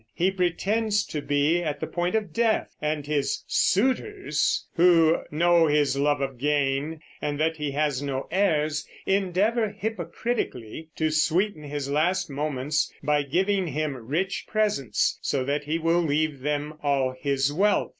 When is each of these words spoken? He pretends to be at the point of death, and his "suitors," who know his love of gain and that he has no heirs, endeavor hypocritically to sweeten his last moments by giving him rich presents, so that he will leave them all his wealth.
He 0.15 0.31
pretends 0.31 1.05
to 1.05 1.21
be 1.21 1.61
at 1.61 1.79
the 1.79 1.85
point 1.85 2.15
of 2.15 2.33
death, 2.33 2.75
and 2.81 3.05
his 3.05 3.43
"suitors," 3.45 4.65
who 4.73 5.17
know 5.29 5.67
his 5.67 5.95
love 5.95 6.21
of 6.21 6.39
gain 6.39 7.01
and 7.21 7.39
that 7.39 7.57
he 7.57 7.69
has 7.73 8.01
no 8.01 8.27
heirs, 8.31 8.83
endeavor 9.05 9.69
hypocritically 9.69 10.89
to 10.95 11.11
sweeten 11.11 11.61
his 11.61 11.87
last 11.91 12.31
moments 12.31 12.91
by 13.03 13.21
giving 13.21 13.67
him 13.67 13.95
rich 13.95 14.45
presents, 14.47 15.19
so 15.21 15.43
that 15.43 15.65
he 15.65 15.77
will 15.77 16.01
leave 16.01 16.39
them 16.39 16.79
all 16.81 17.13
his 17.19 17.53
wealth. 17.53 17.89